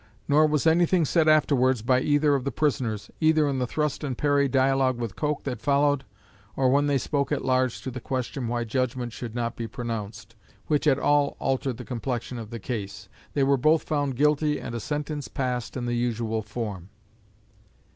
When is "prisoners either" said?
2.51-3.47